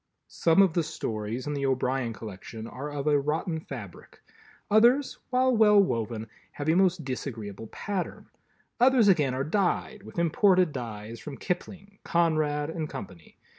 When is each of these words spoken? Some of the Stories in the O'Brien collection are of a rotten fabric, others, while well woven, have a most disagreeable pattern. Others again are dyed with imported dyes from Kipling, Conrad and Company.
Some 0.29 0.63
of 0.63 0.73
the 0.73 0.81
Stories 0.81 1.45
in 1.45 1.53
the 1.53 1.67
O'Brien 1.67 2.11
collection 2.11 2.65
are 2.65 2.89
of 2.89 3.05
a 3.05 3.19
rotten 3.19 3.59
fabric, 3.59 4.23
others, 4.71 5.19
while 5.29 5.55
well 5.55 5.79
woven, 5.79 6.25
have 6.53 6.67
a 6.67 6.73
most 6.73 7.05
disagreeable 7.05 7.67
pattern. 7.67 8.27
Others 8.79 9.07
again 9.09 9.35
are 9.35 9.43
dyed 9.43 10.01
with 10.01 10.17
imported 10.17 10.71
dyes 10.73 11.19
from 11.19 11.37
Kipling, 11.37 11.99
Conrad 12.03 12.71
and 12.71 12.89
Company. 12.89 13.37